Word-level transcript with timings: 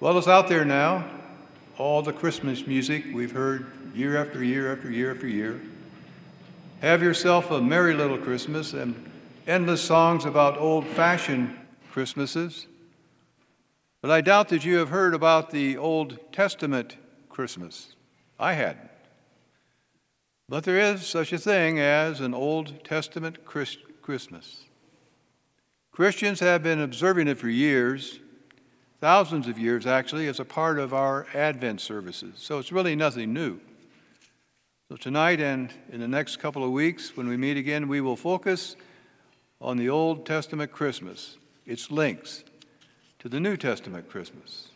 Well, 0.00 0.18
it's 0.18 0.26
out 0.26 0.48
there 0.48 0.64
now. 0.64 1.08
All 1.78 2.02
the 2.02 2.12
Christmas 2.12 2.66
music 2.66 3.04
we've 3.14 3.30
heard 3.30 3.66
year 3.94 4.16
after 4.16 4.42
year 4.42 4.72
after 4.72 4.90
year 4.90 5.14
after 5.14 5.28
year. 5.28 5.60
Have 6.80 7.00
yourself 7.00 7.52
a 7.52 7.60
merry 7.60 7.94
little 7.94 8.18
Christmas 8.18 8.72
and 8.72 9.10
endless 9.46 9.80
songs 9.80 10.24
about 10.24 10.58
old 10.58 10.84
fashioned 10.88 11.56
Christmases. 11.92 12.66
But 14.02 14.10
I 14.10 14.20
doubt 14.20 14.48
that 14.48 14.64
you 14.64 14.78
have 14.78 14.88
heard 14.88 15.14
about 15.14 15.50
the 15.50 15.76
Old 15.76 16.18
Testament 16.32 16.96
Christmas. 17.28 17.94
I 18.38 18.54
hadn't. 18.54 18.90
But 20.48 20.64
there 20.64 20.78
is 20.78 21.06
such 21.06 21.32
a 21.32 21.38
thing 21.38 21.78
as 21.78 22.20
an 22.20 22.34
Old 22.34 22.84
Testament 22.84 23.44
Christ- 23.44 23.78
Christmas. 24.02 24.64
Christians 25.92 26.40
have 26.40 26.64
been 26.64 26.80
observing 26.80 27.28
it 27.28 27.38
for 27.38 27.48
years, 27.48 28.18
thousands 29.04 29.48
of 29.48 29.58
years 29.58 29.86
actually, 29.86 30.28
as 30.28 30.40
a 30.40 30.44
part 30.46 30.78
of 30.78 30.94
our 30.94 31.26
Advent 31.34 31.78
services. 31.78 32.36
So 32.38 32.58
it's 32.58 32.72
really 32.72 32.96
nothing 32.96 33.34
new. 33.34 33.60
So 34.88 34.96
tonight 34.96 35.42
and 35.42 35.70
in 35.92 36.00
the 36.00 36.08
next 36.08 36.38
couple 36.38 36.64
of 36.64 36.70
weeks, 36.70 37.14
when 37.14 37.28
we 37.28 37.36
meet 37.36 37.58
again, 37.58 37.86
we 37.86 38.00
will 38.00 38.16
focus 38.16 38.76
on 39.60 39.76
the 39.76 39.90
Old 39.90 40.24
Testament 40.24 40.72
Christmas, 40.72 41.36
its 41.66 41.90
links 41.90 42.44
to 43.18 43.28
the 43.28 43.38
New 43.38 43.58
Testament 43.58 44.08
Christmas. 44.08 44.68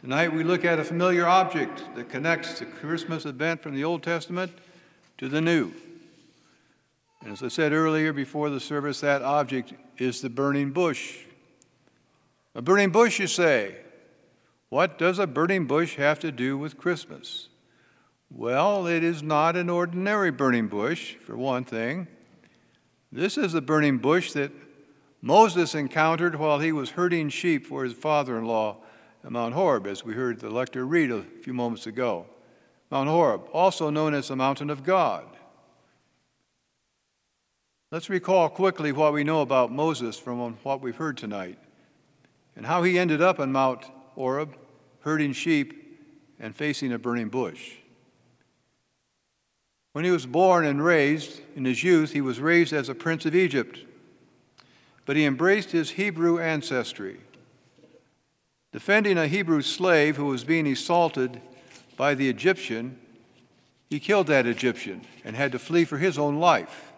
Tonight 0.00 0.32
we 0.32 0.42
look 0.42 0.64
at 0.64 0.80
a 0.80 0.84
familiar 0.84 1.24
object 1.24 1.84
that 1.94 2.08
connects 2.08 2.58
the 2.58 2.66
Christmas 2.66 3.26
event 3.26 3.62
from 3.62 3.76
the 3.76 3.84
Old 3.84 4.02
Testament 4.02 4.50
to 5.18 5.28
the 5.28 5.40
New. 5.40 5.70
And 7.22 7.30
as 7.30 7.44
I 7.44 7.48
said 7.48 7.72
earlier 7.72 8.12
before 8.12 8.50
the 8.50 8.58
service, 8.58 8.98
that 9.02 9.22
object 9.22 9.72
is 9.98 10.20
the 10.20 10.30
burning 10.30 10.72
bush. 10.72 11.18
A 12.58 12.60
burning 12.60 12.90
bush, 12.90 13.20
you 13.20 13.28
say. 13.28 13.76
What 14.68 14.98
does 14.98 15.20
a 15.20 15.28
burning 15.28 15.66
bush 15.66 15.94
have 15.94 16.18
to 16.18 16.32
do 16.32 16.58
with 16.58 16.76
Christmas? 16.76 17.50
Well, 18.32 18.84
it 18.84 19.04
is 19.04 19.22
not 19.22 19.54
an 19.54 19.70
ordinary 19.70 20.32
burning 20.32 20.66
bush, 20.66 21.14
for 21.24 21.36
one 21.36 21.62
thing. 21.62 22.08
This 23.12 23.38
is 23.38 23.52
the 23.52 23.60
burning 23.60 23.98
bush 23.98 24.32
that 24.32 24.50
Moses 25.22 25.76
encountered 25.76 26.34
while 26.34 26.58
he 26.58 26.72
was 26.72 26.90
herding 26.90 27.28
sheep 27.28 27.64
for 27.64 27.84
his 27.84 27.92
father 27.92 28.36
in 28.36 28.44
law 28.44 28.78
at 29.22 29.30
Mount 29.30 29.54
Horeb, 29.54 29.86
as 29.86 30.04
we 30.04 30.14
heard 30.14 30.40
the 30.40 30.50
lector 30.50 30.84
read 30.84 31.12
a 31.12 31.22
few 31.22 31.54
moments 31.54 31.86
ago. 31.86 32.26
Mount 32.90 33.08
Horeb, 33.08 33.42
also 33.52 33.88
known 33.88 34.14
as 34.14 34.26
the 34.26 34.36
mountain 34.36 34.68
of 34.68 34.82
God. 34.82 35.26
Let's 37.92 38.10
recall 38.10 38.48
quickly 38.48 38.90
what 38.90 39.12
we 39.12 39.22
know 39.22 39.42
about 39.42 39.70
Moses 39.70 40.18
from 40.18 40.56
what 40.64 40.80
we've 40.80 40.96
heard 40.96 41.16
tonight 41.16 41.60
and 42.58 42.66
how 42.66 42.82
he 42.82 42.98
ended 42.98 43.22
up 43.22 43.38
on 43.38 43.52
Mount 43.52 43.84
Horeb, 44.16 44.56
herding 45.02 45.32
sheep 45.32 45.96
and 46.40 46.54
facing 46.54 46.92
a 46.92 46.98
burning 46.98 47.28
bush. 47.28 47.74
When 49.92 50.04
he 50.04 50.10
was 50.10 50.26
born 50.26 50.66
and 50.66 50.84
raised 50.84 51.40
in 51.54 51.64
his 51.64 51.84
youth, 51.84 52.12
he 52.12 52.20
was 52.20 52.40
raised 52.40 52.72
as 52.72 52.88
a 52.88 52.96
prince 52.96 53.24
of 53.24 53.34
Egypt, 53.36 53.84
but 55.06 55.14
he 55.14 55.24
embraced 55.24 55.70
his 55.70 55.90
Hebrew 55.90 56.40
ancestry. 56.40 57.20
Defending 58.72 59.18
a 59.18 59.28
Hebrew 59.28 59.62
slave 59.62 60.16
who 60.16 60.26
was 60.26 60.42
being 60.42 60.66
assaulted 60.66 61.40
by 61.96 62.16
the 62.16 62.28
Egyptian, 62.28 62.98
he 63.88 64.00
killed 64.00 64.26
that 64.26 64.46
Egyptian 64.46 65.02
and 65.24 65.36
had 65.36 65.52
to 65.52 65.60
flee 65.60 65.84
for 65.84 65.98
his 65.98 66.18
own 66.18 66.40
life. 66.40 66.92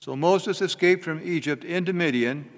So 0.00 0.16
Moses 0.16 0.60
escaped 0.60 1.04
from 1.04 1.22
Egypt 1.22 1.64
into 1.64 1.92
Midian, 1.92 2.50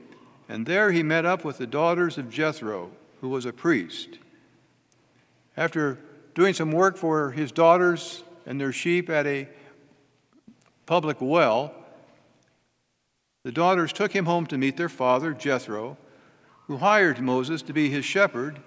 and 0.48 0.66
there 0.66 0.92
he 0.92 1.02
met 1.02 1.24
up 1.24 1.44
with 1.44 1.58
the 1.58 1.66
daughters 1.66 2.18
of 2.18 2.30
Jethro, 2.30 2.90
who 3.20 3.28
was 3.28 3.46
a 3.46 3.52
priest. 3.52 4.18
After 5.56 5.98
doing 6.34 6.54
some 6.54 6.72
work 6.72 6.96
for 6.96 7.30
his 7.30 7.52
daughters 7.52 8.24
and 8.46 8.60
their 8.60 8.72
sheep 8.72 9.08
at 9.10 9.26
a 9.26 9.48
public 10.86 11.18
well, 11.20 11.74
the 13.44 13.52
daughters 13.52 13.92
took 13.92 14.12
him 14.12 14.26
home 14.26 14.46
to 14.46 14.58
meet 14.58 14.76
their 14.76 14.88
father, 14.88 15.32
Jethro, 15.32 15.96
who 16.66 16.76
hired 16.78 17.20
Moses 17.20 17.62
to 17.62 17.72
be 17.72 17.90
his 17.90 18.04
shepherd 18.04 18.60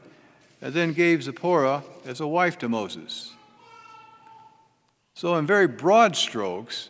and 0.61 0.73
then 0.73 0.93
gave 0.93 1.23
Zipporah 1.23 1.83
as 2.05 2.19
a 2.19 2.27
wife 2.27 2.57
to 2.59 2.69
Moses. 2.69 3.33
So, 5.13 5.35
in 5.35 5.45
very 5.45 5.67
broad 5.67 6.15
strokes, 6.15 6.89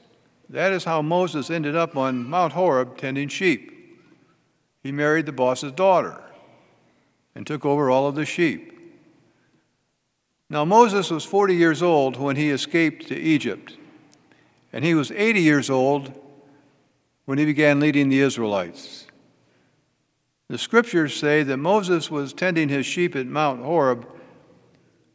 that 0.50 0.74
is 0.74 0.84
how 0.84 1.02
Moses 1.02 1.52
ended 1.52 1.76
up 1.76 1.96
on 1.96 2.28
Mount 2.28 2.54
Horeb 2.54 2.98
tending 2.98 3.28
sheep. 3.28 3.75
He 4.86 4.92
married 4.92 5.26
the 5.26 5.32
boss's 5.32 5.72
daughter 5.72 6.22
and 7.34 7.48
took 7.48 7.66
over 7.66 7.90
all 7.90 8.08
of 8.08 8.14
the 8.14 8.24
sheep. 8.24 8.72
Now, 10.48 10.64
Moses 10.64 11.10
was 11.10 11.26
40 11.26 11.56
years 11.56 11.82
old 11.82 12.18
when 12.18 12.36
he 12.36 12.52
escaped 12.52 13.08
to 13.08 13.16
Egypt, 13.16 13.78
and 14.72 14.86
he 14.86 14.94
was 14.94 15.10
80 15.10 15.42
years 15.42 15.72
old 15.72 16.14
when 17.26 17.40
he 17.40 17.46
began 17.46 17.80
leading 17.80 18.10
the 18.10 18.20
Israelites. 18.20 19.08
The 20.50 20.60
scriptures 20.60 21.16
say 21.16 21.42
that 21.42 21.58
Moses 21.58 22.12
was 22.12 22.32
tending 22.32 22.70
his 22.70 22.86
sheep 22.86 23.16
at 23.16 23.26
Mount 23.26 23.64
Horeb 23.64 24.08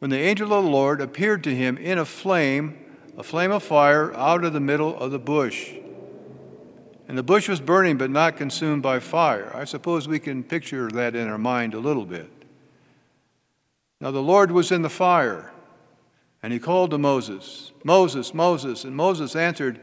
when 0.01 0.11
the 0.11 0.19
angel 0.19 0.53
of 0.53 0.65
the 0.65 0.71
Lord 0.71 1.01
appeared 1.01 1.45
to 1.45 1.55
him 1.55 1.79
in 1.79 1.97
a 1.97 2.05
flame, 2.05 2.77
a 3.17 3.23
flame 3.23 3.53
of 3.53 3.63
fire, 3.63 4.13
out 4.15 4.43
of 4.43 4.53
the 4.53 4.59
middle 4.59 4.99
of 4.99 5.13
the 5.13 5.21
bush. 5.21 5.75
And 7.11 7.19
the 7.19 7.25
bush 7.25 7.49
was 7.49 7.61
burning 7.61 7.99
but 7.99 8.09
not 8.09 8.37
consumed 8.37 8.85
by 8.85 9.01
fire. 9.01 9.51
I 9.53 9.65
suppose 9.65 10.07
we 10.07 10.21
can 10.21 10.45
picture 10.45 10.89
that 10.93 11.17
in 11.17 11.27
our 11.27 11.39
mind 11.39 11.75
a 11.75 11.81
little 11.81 12.07
bit. 12.07 12.31
Now 14.01 14.13
the 14.13 14.23
Lord 14.23 14.53
was 14.53 14.71
in 14.71 14.83
the 14.83 14.89
fire, 14.89 15.51
and 16.41 16.53
he 16.53 16.61
called 16.61 16.93
to 16.93 16.99
Moses, 16.99 17.73
Moses, 17.83 18.33
Moses. 18.33 18.85
And 18.85 18.95
Moses 18.95 19.35
answered, 19.35 19.81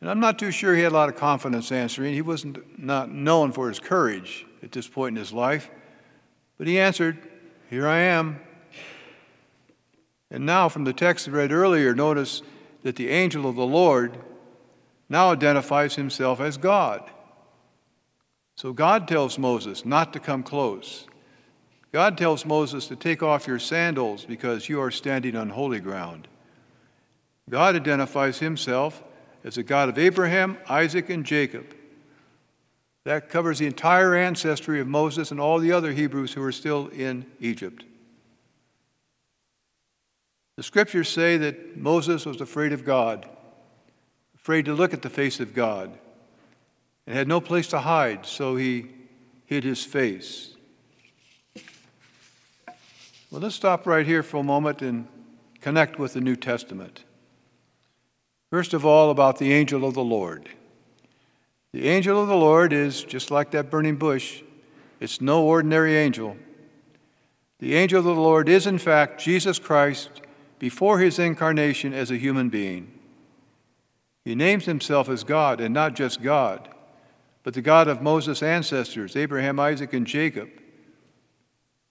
and 0.00 0.10
I'm 0.10 0.18
not 0.18 0.40
too 0.40 0.50
sure 0.50 0.74
he 0.74 0.82
had 0.82 0.90
a 0.90 0.96
lot 0.96 1.08
of 1.08 1.14
confidence 1.14 1.70
answering. 1.70 2.14
He 2.14 2.20
wasn't 2.20 2.76
not 2.76 3.12
known 3.12 3.52
for 3.52 3.68
his 3.68 3.78
courage 3.78 4.44
at 4.60 4.72
this 4.72 4.88
point 4.88 5.16
in 5.16 5.22
his 5.22 5.32
life. 5.32 5.70
But 6.58 6.66
he 6.66 6.80
answered, 6.80 7.16
Here 7.70 7.86
I 7.86 7.98
am. 7.98 8.40
And 10.32 10.46
now, 10.46 10.68
from 10.68 10.82
the 10.82 10.92
text 10.92 11.28
read 11.28 11.52
earlier, 11.52 11.94
notice 11.94 12.42
that 12.82 12.96
the 12.96 13.10
angel 13.10 13.48
of 13.48 13.54
the 13.54 13.64
Lord 13.64 14.18
now 15.10 15.32
identifies 15.32 15.96
himself 15.96 16.40
as 16.40 16.56
God. 16.56 17.02
So 18.56 18.72
God 18.72 19.08
tells 19.08 19.38
Moses 19.38 19.84
not 19.84 20.12
to 20.14 20.20
come 20.20 20.42
close. 20.42 21.06
God 21.92 22.16
tells 22.16 22.46
Moses 22.46 22.86
to 22.86 22.96
take 22.96 23.22
off 23.22 23.46
your 23.46 23.58
sandals 23.58 24.24
because 24.24 24.68
you 24.68 24.80
are 24.80 24.92
standing 24.92 25.34
on 25.34 25.50
holy 25.50 25.80
ground. 25.80 26.28
God 27.48 27.74
identifies 27.74 28.38
himself 28.38 29.02
as 29.42 29.56
the 29.56 29.64
God 29.64 29.88
of 29.88 29.98
Abraham, 29.98 30.56
Isaac, 30.68 31.10
and 31.10 31.26
Jacob. 31.26 31.74
That 33.04 33.28
covers 33.28 33.58
the 33.58 33.66
entire 33.66 34.14
ancestry 34.14 34.78
of 34.78 34.86
Moses 34.86 35.32
and 35.32 35.40
all 35.40 35.58
the 35.58 35.72
other 35.72 35.92
Hebrews 35.92 36.34
who 36.34 36.42
are 36.42 36.52
still 36.52 36.88
in 36.88 37.26
Egypt. 37.40 37.84
The 40.56 40.62
scriptures 40.62 41.08
say 41.08 41.38
that 41.38 41.78
Moses 41.78 42.26
was 42.26 42.40
afraid 42.40 42.72
of 42.72 42.84
God, 42.84 43.26
afraid 44.40 44.64
to 44.64 44.74
look 44.74 44.94
at 44.94 45.02
the 45.02 45.10
face 45.10 45.38
of 45.38 45.54
God, 45.54 45.98
and 47.06 47.14
had 47.14 47.28
no 47.28 47.40
place 47.40 47.66
to 47.68 47.80
hide, 47.80 48.24
so 48.24 48.56
he 48.56 48.86
hid 49.44 49.64
his 49.64 49.84
face. 49.84 50.54
Well, 53.30 53.42
let's 53.42 53.54
stop 53.54 53.86
right 53.86 54.06
here 54.06 54.22
for 54.22 54.38
a 54.38 54.42
moment 54.42 54.80
and 54.80 55.06
connect 55.60 55.98
with 55.98 56.14
the 56.14 56.20
New 56.20 56.36
Testament. 56.36 57.04
First 58.50 58.72
of 58.72 58.86
all, 58.86 59.10
about 59.10 59.38
the 59.38 59.52
angel 59.52 59.84
of 59.84 59.94
the 59.94 60.02
Lord. 60.02 60.48
The 61.72 61.88
angel 61.88 62.20
of 62.20 62.26
the 62.26 62.36
Lord 62.36 62.72
is 62.72 63.04
just 63.04 63.30
like 63.30 63.50
that 63.50 63.70
burning 63.70 63.96
bush, 63.96 64.42
it's 65.00 65.20
no 65.20 65.44
ordinary 65.44 65.96
angel. 65.96 66.36
The 67.58 67.74
angel 67.74 67.98
of 67.98 68.04
the 68.06 68.14
Lord 68.14 68.48
is, 68.48 68.66
in 68.66 68.78
fact, 68.78 69.20
Jesus 69.20 69.58
Christ 69.58 70.10
before 70.58 70.98
his 70.98 71.18
incarnation 71.18 71.92
as 71.92 72.10
a 72.10 72.16
human 72.16 72.48
being. 72.48 72.99
He 74.24 74.34
names 74.34 74.66
himself 74.66 75.08
as 75.08 75.24
God, 75.24 75.60
and 75.60 75.72
not 75.72 75.94
just 75.94 76.22
God, 76.22 76.68
but 77.42 77.54
the 77.54 77.62
God 77.62 77.88
of 77.88 78.02
Moses' 78.02 78.42
ancestors, 78.42 79.16
Abraham, 79.16 79.58
Isaac, 79.58 79.92
and 79.92 80.06
Jacob. 80.06 80.50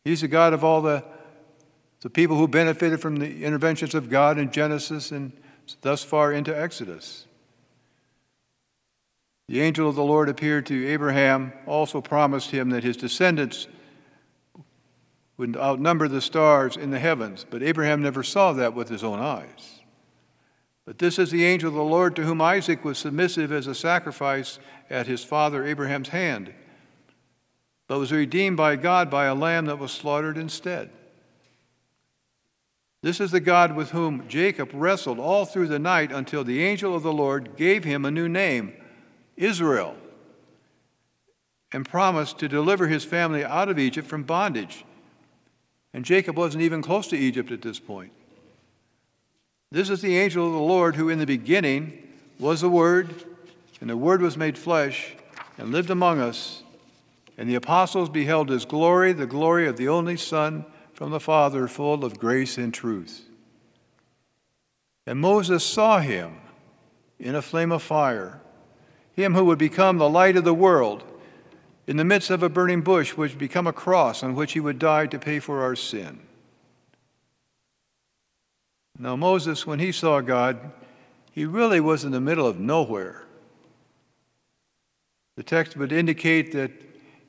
He's 0.04 0.22
the 0.22 0.28
God 0.28 0.54
of 0.54 0.64
all 0.64 0.82
the, 0.82 1.04
the 2.02 2.10
people 2.10 2.38
who 2.38 2.48
benefited 2.48 3.02
from 3.02 3.18
the 3.18 3.44
interventions 3.44 3.96
of 3.96 4.10
God 4.10 4.38
in 4.38 4.52
Genesis 4.52 5.12
and 5.12 5.32
thus 5.82 6.04
far 6.04 6.32
into 6.32 6.58
Exodus. 6.58 7.26
The 9.48 9.62
angel 9.62 9.90
of 9.90 9.96
the 9.96 10.04
Lord 10.04 10.30
appeared 10.30 10.68
to 10.68 10.88
Abraham, 10.88 11.54
also 11.66 12.02
promised 12.02 12.52
him 12.52 12.70
that 12.70 12.84
his 12.84 12.96
descendants 12.96 13.68
would 15.38 15.58
outnumber 15.58 16.08
the 16.08 16.22
stars 16.22 16.78
in 16.78 16.92
the 16.92 17.00
heavens, 17.00 17.46
but 17.50 17.64
Abraham 17.64 18.04
never 18.04 18.22
saw 18.22 18.54
that 18.54 18.76
with 18.76 18.90
his 18.90 19.04
own 19.04 19.20
eyes. 19.20 19.79
But 20.90 20.98
this 20.98 21.20
is 21.20 21.30
the 21.30 21.46
angel 21.46 21.70
of 21.70 21.76
the 21.76 21.84
Lord 21.84 22.16
to 22.16 22.24
whom 22.24 22.42
Isaac 22.42 22.84
was 22.84 22.98
submissive 22.98 23.52
as 23.52 23.68
a 23.68 23.76
sacrifice 23.76 24.58
at 24.90 25.06
his 25.06 25.24
father 25.24 25.64
Abraham's 25.64 26.10
hand. 26.10 26.52
but 27.86 28.00
was 28.00 28.12
redeemed 28.12 28.58
by 28.58 28.76
God 28.76 29.08
by 29.08 29.26
a 29.26 29.36
lamb 29.36 29.68
that 29.68 29.78
was 29.78 29.92
slaughtered 29.92 30.36
instead. 30.36 30.90
This 33.04 33.20
is 33.20 33.30
the 33.30 33.40
God 33.40 33.76
with 33.76 33.92
whom 33.92 34.28
Jacob 34.28 34.72
wrestled 34.74 35.20
all 35.20 35.46
through 35.46 35.68
the 35.68 35.78
night 35.78 36.12
until 36.12 36.44
the 36.44 36.64
angel 36.64 36.96
of 36.96 37.04
the 37.04 37.14
Lord 37.14 37.56
gave 37.56 37.84
him 37.84 38.04
a 38.04 38.10
new 38.10 38.28
name, 38.28 38.74
Israel, 39.38 39.96
and 41.72 41.88
promised 41.88 42.40
to 42.40 42.48
deliver 42.48 42.88
his 42.88 43.06
family 43.06 43.46
out 43.46 43.70
of 43.70 43.78
Egypt 43.78 44.08
from 44.08 44.24
bondage. 44.24 44.86
And 45.94 46.04
Jacob 46.04 46.36
wasn't 46.36 46.64
even 46.64 46.82
close 46.82 47.06
to 47.10 47.16
Egypt 47.16 47.52
at 47.52 47.62
this 47.62 47.80
point. 47.80 48.12
This 49.72 49.92
is 49.92 50.02
the 50.02 50.18
angel 50.18 50.48
of 50.48 50.54
the 50.54 50.60
Lord 50.60 50.96
who, 50.96 51.10
in 51.10 51.20
the 51.20 51.28
beginning, 51.28 52.08
was 52.40 52.62
the 52.62 52.70
Word, 52.70 53.14
and 53.80 53.90
the 53.90 53.98
Word 53.98 54.20
was 54.20 54.36
made 54.36 54.58
flesh 54.58 55.14
and 55.60 55.72
lived 55.72 55.92
among 55.92 56.20
us. 56.20 56.64
And 57.38 57.48
the 57.48 57.56
apostles 57.56 58.10
beheld 58.10 58.50
his 58.50 58.66
glory, 58.66 59.14
the 59.14 59.28
glory 59.28 59.68
of 59.68 59.78
the 59.78 59.88
only 59.88 60.18
Son 60.18 60.66
from 60.94 61.12
the 61.12 61.20
Father, 61.20 61.68
full 61.68 62.04
of 62.04 62.20
grace 62.20 62.58
and 62.58 62.74
truth. 62.74 63.26
And 65.06 65.20
Moses 65.20 65.64
saw 65.64 66.00
him 66.00 66.38
in 67.20 67.36
a 67.36 67.42
flame 67.42 67.72
of 67.72 67.84
fire, 67.84 68.42
him 69.14 69.36
who 69.36 69.46
would 69.46 69.60
become 69.60 69.98
the 69.98 70.10
light 70.10 70.36
of 70.36 70.46
the 70.46 70.54
world, 70.54 71.04
in 71.86 71.98
the 71.98 72.04
midst 72.04 72.30
of 72.30 72.42
a 72.42 72.50
burning 72.50 72.82
bush, 72.82 73.16
which 73.16 73.32
would 73.32 73.40
become 73.40 73.68
a 73.68 73.74
cross 73.74 74.24
on 74.24 74.36
which 74.36 74.54
he 74.54 74.60
would 74.60 74.80
die 74.80 75.06
to 75.06 75.20
pay 75.20 75.40
for 75.40 75.62
our 75.62 75.76
sin. 75.76 76.20
Now, 79.02 79.16
Moses, 79.16 79.66
when 79.66 79.80
he 79.80 79.94
saw 79.94 80.20
God, 80.20 80.72
he 81.32 81.46
really 81.46 81.80
was 81.80 82.04
in 82.04 82.12
the 82.12 82.20
middle 82.20 82.46
of 82.46 82.60
nowhere. 82.60 83.24
The 85.38 85.44
text 85.44 85.78
would 85.78 85.94
indicate 85.94 86.52
that 86.52 86.72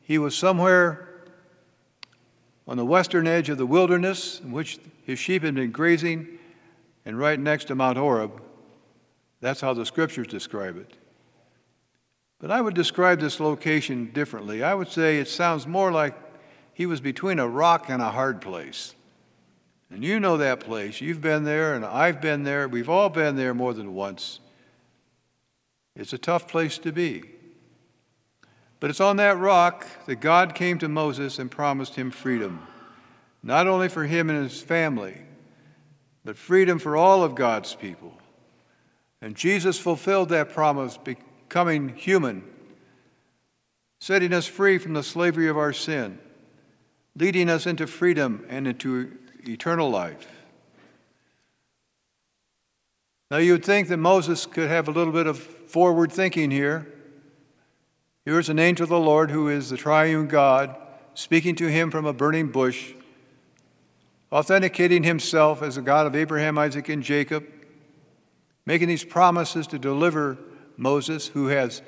he 0.03 0.19
was 0.19 0.37
somewhere 0.37 1.07
on 2.67 2.77
the 2.77 2.85
western 2.85 3.29
edge 3.29 3.49
of 3.49 3.57
the 3.57 3.67
wilderness 3.67 4.41
in 4.41 4.51
which 4.51 4.81
his 5.05 5.21
sheep 5.21 5.45
had 5.45 5.55
been 5.55 5.71
grazing 5.71 6.27
and 7.07 7.17
right 7.17 7.39
next 7.39 7.67
to 7.67 7.77
Mount 7.77 7.97
Horeb. 7.97 8.43
That's 9.41 9.61
how 9.61 9.73
the 9.73 9.87
scriptures 9.87 10.27
describe 10.27 10.77
it. 10.77 10.97
But 12.41 12.51
I 12.51 12.61
would 12.61 12.75
describe 12.75 13.21
this 13.21 13.39
location 13.39 14.11
differently. 14.13 14.65
I 14.65 14.75
would 14.75 14.89
say 14.89 15.19
it 15.19 15.29
sounds 15.29 15.69
more 15.69 15.93
like 15.93 16.17
he 16.73 16.87
was 16.87 17.01
between 17.01 17.39
a 17.39 17.47
rock 17.47 17.89
and 17.89 18.03
a 18.03 18.11
hard 18.11 18.41
place. 18.41 18.95
And 19.91 20.05
you 20.05 20.21
know 20.21 20.37
that 20.37 20.61
place. 20.61 21.01
You've 21.01 21.21
been 21.21 21.45
there, 21.45 21.75
and 21.75 21.85
I've 21.85 22.21
been 22.21 22.45
there. 22.45 22.69
We've 22.69 22.89
all 22.89 23.09
been 23.09 23.37
there 23.37 23.55
more 23.55 23.75
than 23.75 23.95
once. 23.95 24.39
It's 25.97 26.13
a 26.13 26.19
tough 26.19 26.47
place 26.47 26.79
to 26.79 26.93
be. 26.93 27.25
But 28.79 28.91
it's 28.91 29.01
on 29.01 29.17
that 29.17 29.37
rock 29.39 29.87
that 30.07 30.17
God 30.17 30.55
came 30.55 30.79
to 30.79 30.89
Moses 30.89 31.39
and 31.39 31.51
promised 31.51 31.97
him 31.97 32.11
freedom, 32.11 32.67
not 33.43 33.67
only 33.67 33.89
for 33.89 34.05
him 34.05 34.31
and 34.31 34.43
his 34.43 34.63
family, 34.63 35.19
but 36.25 36.37
freedom 36.37 36.79
for 36.79 36.97
all 36.97 37.23
of 37.23 37.35
God's 37.35 37.75
people. 37.75 38.15
And 39.21 39.35
Jesus 39.35 39.79
fulfilled 39.79 40.31
that 40.31 40.53
promise, 40.53 40.97
becoming 40.97 41.91
human, 41.91 42.45
setting 44.01 44.33
us 44.33 44.47
free 44.47 44.79
from 44.79 44.95
the 44.95 45.03
slavery 45.03 45.49
of 45.49 45.59
our 45.59 45.75
sin, 45.75 46.19
leading 47.15 47.51
us 47.51 47.67
into 47.67 47.87
freedom 47.87 48.47
and 48.49 48.67
into 48.67 49.19
eternal 49.49 49.91
life. 49.91 50.27
Now, 53.31 53.37
you 53.37 53.53
would 53.53 53.65
think 53.65 53.89
that 53.89 53.99
Moses 53.99 54.45
could 54.45 54.69
have 54.69 54.89
a 54.89 54.91
little 54.91 55.13
bit 55.13 55.29
of 55.29 55.39
forward 55.39 56.11
thinking 56.11 56.51
here. 56.51 56.93
Here's 58.25 58.49
an 58.49 58.59
angel 58.59 58.85
of 58.85 58.91
the 58.91 58.99
Lord 58.99 59.31
who 59.31 59.49
is 59.49 59.71
the 59.71 59.77
triune 59.77 60.27
God 60.27 60.77
speaking 61.15 61.55
to 61.57 61.69
him 61.69 61.91
from 61.91 62.07
a 62.07 62.13
burning 62.13 62.49
bush, 62.49 62.93
authenticating 64.33 65.05
himself 65.05 65.63
as 65.63 65.77
the 65.77 65.83
God 65.83 66.07
of 66.07 66.17
Abraham, 66.17 66.59
Isaac, 66.59 66.89
and 66.89 67.03
Jacob, 67.03 67.47
making 68.67 68.89
these 68.89 69.05
promises 69.05 69.67
to 69.69 69.79
deliver 69.79 70.37
Moses, 70.77 71.29
who 71.29 71.47
has 71.49 71.83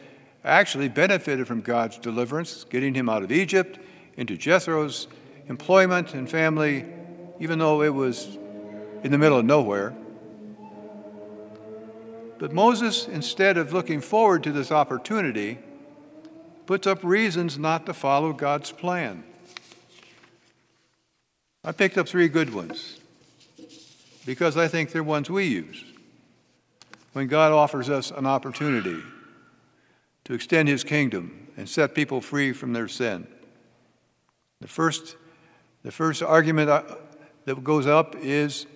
actually 0.44 0.88
benefited 0.88 1.46
from 1.46 1.60
God's 1.60 1.98
deliverance, 1.98 2.64
getting 2.64 2.94
him 2.94 3.08
out 3.08 3.22
of 3.22 3.32
Egypt 3.32 3.78
into 4.16 4.36
Jethro's 4.36 5.08
employment 5.48 6.14
and 6.14 6.30
family 6.30 6.84
even 7.42 7.58
though 7.58 7.82
it 7.82 7.92
was 7.92 8.38
in 9.02 9.10
the 9.10 9.18
middle 9.18 9.36
of 9.36 9.44
nowhere. 9.44 9.92
But 12.38 12.52
Moses, 12.52 13.08
instead 13.08 13.56
of 13.56 13.72
looking 13.72 14.00
forward 14.00 14.44
to 14.44 14.52
this 14.52 14.70
opportunity, 14.70 15.58
puts 16.66 16.86
up 16.86 17.02
reasons 17.02 17.58
not 17.58 17.84
to 17.86 17.94
follow 17.94 18.32
God's 18.32 18.70
plan. 18.70 19.24
I 21.64 21.72
picked 21.72 21.98
up 21.98 22.06
three 22.06 22.28
good 22.28 22.54
ones 22.54 23.00
because 24.24 24.56
I 24.56 24.68
think 24.68 24.92
they're 24.92 25.02
ones 25.02 25.28
we 25.28 25.46
use 25.46 25.84
when 27.12 27.26
God 27.26 27.50
offers 27.50 27.90
us 27.90 28.12
an 28.12 28.24
opportunity 28.24 29.02
to 30.26 30.32
extend 30.32 30.68
his 30.68 30.84
kingdom 30.84 31.48
and 31.56 31.68
set 31.68 31.96
people 31.96 32.20
free 32.20 32.52
from 32.52 32.72
their 32.72 32.86
sin. 32.86 33.26
The 34.60 34.68
first, 34.68 35.16
the 35.82 35.90
first 35.90 36.22
argument 36.22 36.70
that 37.44 37.62
goes 37.64 37.86
up 37.86 38.14
is 38.16 38.66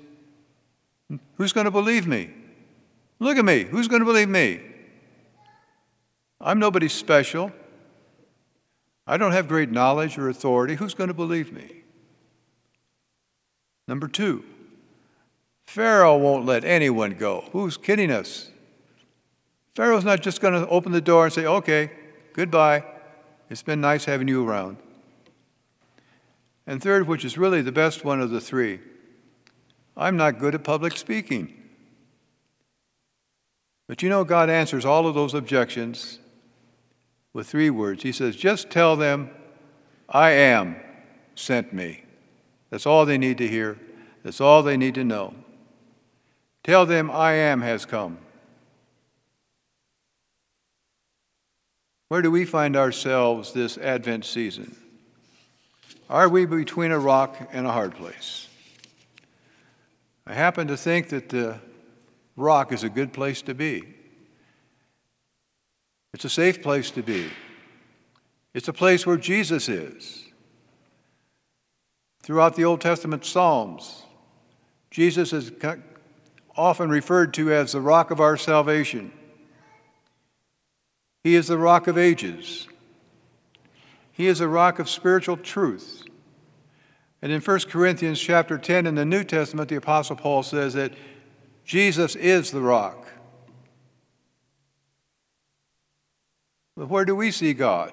who's 1.36 1.52
going 1.52 1.66
to 1.66 1.70
believe 1.70 2.06
me? 2.06 2.30
Look 3.18 3.38
at 3.38 3.44
me. 3.44 3.64
Who's 3.64 3.88
going 3.88 4.00
to 4.00 4.06
believe 4.06 4.28
me? 4.28 4.60
I'm 6.40 6.58
nobody 6.58 6.88
special. 6.88 7.52
I 9.06 9.16
don't 9.16 9.32
have 9.32 9.48
great 9.48 9.70
knowledge 9.70 10.18
or 10.18 10.28
authority. 10.28 10.74
Who's 10.74 10.94
going 10.94 11.08
to 11.08 11.14
believe 11.14 11.52
me? 11.52 11.82
Number 13.88 14.08
two, 14.08 14.44
Pharaoh 15.64 16.16
won't 16.16 16.44
let 16.44 16.64
anyone 16.64 17.12
go. 17.12 17.48
Who's 17.52 17.76
kidding 17.76 18.10
us? 18.10 18.50
Pharaoh's 19.76 20.04
not 20.04 20.22
just 20.22 20.40
going 20.40 20.54
to 20.54 20.68
open 20.68 20.92
the 20.92 21.00
door 21.00 21.24
and 21.24 21.32
say, 21.32 21.46
okay, 21.46 21.92
goodbye. 22.32 22.84
It's 23.48 23.62
been 23.62 23.80
nice 23.80 24.04
having 24.04 24.26
you 24.26 24.46
around. 24.46 24.78
And 26.66 26.82
third, 26.82 27.06
which 27.06 27.24
is 27.24 27.38
really 27.38 27.62
the 27.62 27.72
best 27.72 28.04
one 28.04 28.20
of 28.20 28.30
the 28.30 28.40
three, 28.40 28.80
I'm 29.96 30.16
not 30.16 30.38
good 30.38 30.54
at 30.54 30.64
public 30.64 30.96
speaking. 30.96 31.54
But 33.88 34.02
you 34.02 34.08
know, 34.08 34.24
God 34.24 34.50
answers 34.50 34.84
all 34.84 35.06
of 35.06 35.14
those 35.14 35.32
objections 35.32 36.18
with 37.32 37.46
three 37.46 37.70
words. 37.70 38.02
He 38.02 38.12
says, 38.12 38.34
Just 38.34 38.70
tell 38.70 38.96
them, 38.96 39.30
I 40.08 40.30
am 40.30 40.76
sent 41.34 41.72
me. 41.72 42.02
That's 42.70 42.86
all 42.86 43.06
they 43.06 43.18
need 43.18 43.38
to 43.38 43.46
hear. 43.46 43.78
That's 44.22 44.40
all 44.40 44.62
they 44.62 44.76
need 44.76 44.96
to 44.96 45.04
know. 45.04 45.34
Tell 46.64 46.84
them, 46.84 47.10
I 47.10 47.34
am 47.34 47.60
has 47.60 47.86
come. 47.86 48.18
Where 52.08 52.22
do 52.22 52.30
we 52.30 52.44
find 52.44 52.76
ourselves 52.76 53.52
this 53.52 53.78
Advent 53.78 54.24
season? 54.24 54.76
Are 56.08 56.28
we 56.28 56.46
between 56.46 56.92
a 56.92 56.98
rock 56.98 57.36
and 57.52 57.66
a 57.66 57.72
hard 57.72 57.94
place? 57.94 58.48
I 60.26 60.34
happen 60.34 60.68
to 60.68 60.76
think 60.76 61.08
that 61.08 61.28
the 61.28 61.58
rock 62.36 62.72
is 62.72 62.84
a 62.84 62.88
good 62.88 63.12
place 63.12 63.42
to 63.42 63.54
be. 63.54 63.82
It's 66.14 66.24
a 66.24 66.30
safe 66.30 66.62
place 66.62 66.90
to 66.92 67.02
be. 67.02 67.28
It's 68.54 68.68
a 68.68 68.72
place 68.72 69.06
where 69.06 69.16
Jesus 69.16 69.68
is. 69.68 70.24
Throughout 72.22 72.56
the 72.56 72.64
Old 72.64 72.80
Testament 72.80 73.24
Psalms, 73.24 74.02
Jesus 74.90 75.32
is 75.32 75.52
often 76.56 76.88
referred 76.88 77.34
to 77.34 77.52
as 77.52 77.72
the 77.72 77.80
rock 77.80 78.10
of 78.10 78.20
our 78.20 78.36
salvation. 78.36 79.12
He 81.22 81.34
is 81.34 81.48
the 81.48 81.58
rock 81.58 81.86
of 81.86 81.98
ages. 81.98 82.66
He 84.16 84.28
is 84.28 84.40
a 84.40 84.48
rock 84.48 84.78
of 84.78 84.88
spiritual 84.88 85.36
truth. 85.36 86.02
And 87.20 87.30
in 87.30 87.42
1 87.42 87.60
Corinthians 87.68 88.18
chapter 88.18 88.56
10 88.56 88.86
in 88.86 88.94
the 88.94 89.04
New 89.04 89.24
Testament, 89.24 89.68
the 89.68 89.76
Apostle 89.76 90.16
Paul 90.16 90.42
says 90.42 90.72
that 90.72 90.94
Jesus 91.66 92.16
is 92.16 92.50
the 92.50 92.62
rock. 92.62 93.06
But 96.78 96.88
where 96.88 97.04
do 97.04 97.14
we 97.14 97.30
see 97.30 97.52
God? 97.52 97.92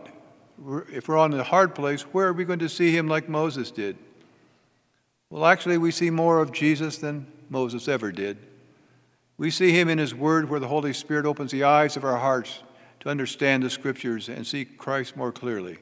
If 0.94 1.10
we're 1.10 1.18
on 1.18 1.32
the 1.32 1.44
hard 1.44 1.75
place, 1.75 2.03
where 2.03 2.30
are 2.30 2.34
we 2.34 2.46
going 2.46 2.60
to 2.60 2.70
see 2.70 2.96
him 2.96 3.10
like 3.10 3.27
Moses 3.27 3.70
did? 3.70 3.98
Well, 5.30 5.46
actually, 5.46 5.77
we 5.77 5.92
see 5.92 6.10
more 6.10 6.39
of 6.39 6.53
Jesus 6.53 7.00
than 7.00 7.27
Moses 7.50 7.89
ever 7.89 8.13
did. 8.13 8.38
We 9.38 9.51
see 9.51 9.77
him 9.77 9.89
in 9.89 9.98
his 9.98 10.15
word 10.15 10.50
where 10.50 10.62
the 10.62 10.70
Holy 10.70 10.94
Spirit 10.94 11.25
opens 11.25 11.51
the 11.51 11.65
eyes 11.65 11.98
of 11.98 12.06
our 12.06 12.20
hearts 12.20 12.63
to 13.01 13.10
understand 13.10 13.63
the 13.63 13.70
scriptures 13.70 14.30
and 14.30 14.48
see 14.48 14.63
Christ 14.63 15.18
more 15.18 15.34
clearly. 15.34 15.80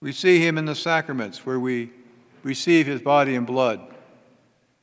We 0.00 0.12
see 0.12 0.40
him 0.40 0.58
in 0.58 0.64
the 0.64 0.74
sacraments 0.74 1.44
where 1.44 1.58
we 1.58 1.90
receive 2.42 2.86
his 2.86 3.02
body 3.02 3.34
and 3.34 3.46
blood 3.46 3.80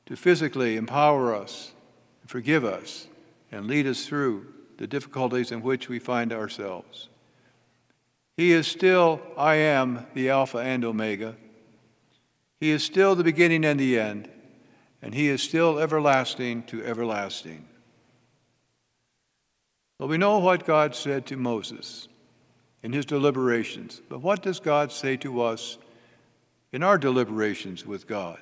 to 0.07 0.15
physically 0.15 0.75
empower 0.75 1.34
us, 1.34 1.72
forgive 2.25 2.65
us, 2.65 3.07
and 3.51 3.67
lead 3.67 3.88
us 3.88 4.05
through 4.05 4.48
the 4.77 4.88
difficulties 4.88 5.51
in 5.51 5.62
which 5.62 5.88
we 5.88 6.00
find 6.00 6.34
ourselves. 6.34 7.07
He 8.36 8.51
is 8.51 8.67
still, 8.67 9.22
I 9.38 9.55
am 9.55 10.05
the 10.13 10.29
Alpha 10.29 10.57
and 10.57 10.84
Omega. 10.84 11.36
He 12.60 12.72
is 12.72 12.84
still 12.84 13.15
the 13.15 13.24
beginning 13.24 13.63
and 13.63 13.79
the 13.79 13.98
end, 13.98 14.29
and 15.01 15.13
He 15.13 15.29
is 15.29 15.41
still 15.41 15.79
everlasting 15.79 16.63
to 16.63 16.84
everlasting. 16.84 17.65
Well, 19.98 20.10
we 20.10 20.17
know 20.17 20.39
what 20.39 20.65
God 20.65 20.93
said 20.93 21.25
to 21.27 21.38
Moses 21.38 22.10
in 22.85 22.93
his 22.93 23.07
deliberations, 23.07 23.99
but 24.09 24.21
what 24.21 24.43
does 24.43 24.59
God 24.59 24.91
say 24.91 25.17
to 25.17 25.41
us 25.41 25.79
in 26.71 26.83
our 26.83 26.99
deliberations 26.99 27.83
with 27.83 28.05
God? 28.05 28.37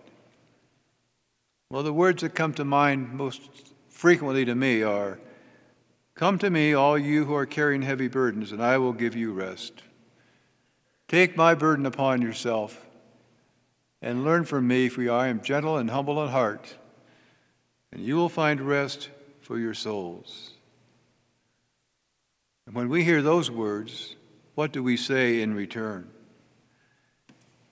Well, 1.69 1.81
the 1.81 1.93
words 1.93 2.23
that 2.23 2.35
come 2.35 2.53
to 2.55 2.65
mind 2.65 3.13
most 3.13 3.39
frequently 3.87 4.43
to 4.43 4.53
me 4.53 4.83
are 4.83 5.17
Come 6.13 6.37
to 6.39 6.49
me, 6.49 6.73
all 6.73 6.97
you 6.97 7.23
who 7.23 7.33
are 7.33 7.45
carrying 7.45 7.83
heavy 7.83 8.09
burdens, 8.09 8.51
and 8.51 8.61
I 8.61 8.77
will 8.77 8.91
give 8.91 9.15
you 9.15 9.31
rest. 9.31 9.81
Take 11.07 11.37
my 11.37 11.55
burden 11.55 11.85
upon 11.85 12.21
yourself 12.21 12.85
and 14.01 14.25
learn 14.25 14.43
from 14.43 14.67
me, 14.67 14.89
for 14.89 15.09
I 15.09 15.27
am 15.27 15.41
gentle 15.41 15.77
and 15.77 15.89
humble 15.89 16.21
in 16.21 16.29
heart, 16.29 16.75
and 17.93 18.03
you 18.03 18.17
will 18.17 18.29
find 18.29 18.59
rest 18.59 19.09
for 19.39 19.57
your 19.57 19.73
souls. 19.73 20.51
And 22.67 22.75
when 22.75 22.89
we 22.89 23.05
hear 23.05 23.21
those 23.21 23.49
words, 23.49 24.17
what 24.55 24.71
do 24.71 24.83
we 24.83 24.97
say 24.97 25.41
in 25.41 25.53
return? 25.53 26.09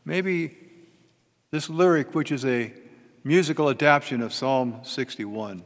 Maybe 0.03 0.57
this 1.51 1.69
lyric, 1.69 2.15
which 2.15 2.31
is 2.31 2.43
a 2.45 2.73
musical 3.23 3.69
adaptation 3.69 4.21
of 4.21 4.33
Psalm 4.33 4.79
61. 4.83 5.63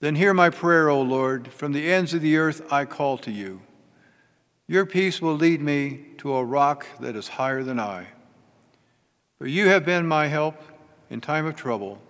Then 0.00 0.14
hear 0.14 0.34
my 0.34 0.50
prayer, 0.50 0.88
O 0.88 1.00
Lord. 1.02 1.48
From 1.48 1.72
the 1.72 1.92
ends 1.92 2.14
of 2.14 2.22
the 2.22 2.36
earth 2.36 2.72
I 2.72 2.84
call 2.84 3.18
to 3.18 3.30
you. 3.30 3.62
Your 4.68 4.86
peace 4.86 5.20
will 5.20 5.34
lead 5.34 5.60
me 5.60 6.06
to 6.18 6.34
a 6.34 6.44
rock 6.44 6.86
that 7.00 7.16
is 7.16 7.28
higher 7.28 7.62
than 7.62 7.80
I. 7.80 8.06
For 9.38 9.46
you 9.46 9.68
have 9.68 9.84
been 9.84 10.06
my 10.06 10.28
help 10.28 10.62
in 11.10 11.20
time 11.20 11.46
of 11.46 11.56
trouble, 11.56 12.00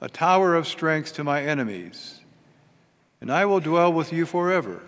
a 0.00 0.08
tower 0.08 0.54
of 0.54 0.66
strength 0.66 1.14
to 1.14 1.24
my 1.24 1.42
enemies. 1.42 2.20
And 3.20 3.32
I 3.32 3.46
will 3.46 3.60
dwell 3.60 3.92
with 3.92 4.12
you 4.12 4.26
forever 4.26 4.82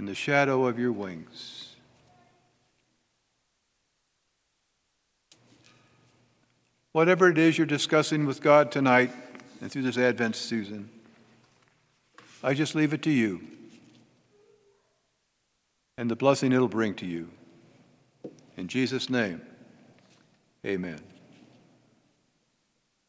in 0.00 0.06
the 0.06 0.14
shadow 0.14 0.64
of 0.64 0.78
your 0.78 0.92
wings. 0.92 1.76
Whatever 6.92 7.28
it 7.28 7.36
is 7.36 7.58
you're 7.58 7.66
discussing 7.66 8.24
with 8.24 8.40
God 8.40 8.72
tonight 8.72 9.12
and 9.60 9.70
through 9.70 9.82
this 9.82 9.98
Advent 9.98 10.36
season, 10.36 10.88
I 12.42 12.54
just 12.54 12.74
leave 12.74 12.94
it 12.94 13.02
to 13.02 13.10
you 13.10 13.42
and 15.98 16.10
the 16.10 16.16
blessing 16.16 16.50
it'll 16.50 16.66
bring 16.66 16.94
to 16.94 17.06
you. 17.06 17.28
In 18.56 18.68
Jesus' 18.68 19.10
name, 19.10 19.42
amen. 20.64 21.02